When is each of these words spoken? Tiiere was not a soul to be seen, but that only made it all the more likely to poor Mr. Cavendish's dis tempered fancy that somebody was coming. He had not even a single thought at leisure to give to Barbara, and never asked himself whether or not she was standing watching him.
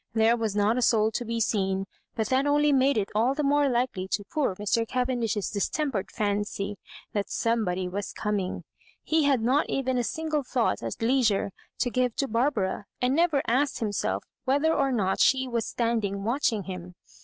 Tiiere 0.15 0.39
was 0.39 0.55
not 0.55 0.79
a 0.79 0.81
soul 0.81 1.11
to 1.11 1.23
be 1.23 1.39
seen, 1.39 1.85
but 2.15 2.29
that 2.29 2.47
only 2.47 2.73
made 2.73 2.97
it 2.97 3.11
all 3.13 3.35
the 3.35 3.43
more 3.43 3.69
likely 3.69 4.07
to 4.07 4.23
poor 4.33 4.55
Mr. 4.55 4.87
Cavendish's 4.87 5.51
dis 5.51 5.69
tempered 5.69 6.09
fancy 6.09 6.79
that 7.13 7.29
somebody 7.29 7.87
was 7.87 8.11
coming. 8.11 8.63
He 9.03 9.25
had 9.25 9.41
not 9.41 9.69
even 9.69 9.99
a 9.99 10.03
single 10.03 10.41
thought 10.41 10.81
at 10.81 11.03
leisure 11.03 11.51
to 11.77 11.91
give 11.91 12.15
to 12.15 12.27
Barbara, 12.27 12.85
and 12.99 13.15
never 13.15 13.43
asked 13.45 13.77
himself 13.77 14.23
whether 14.43 14.73
or 14.73 14.91
not 14.91 15.19
she 15.19 15.47
was 15.47 15.67
standing 15.67 16.23
watching 16.23 16.63
him. 16.63 16.95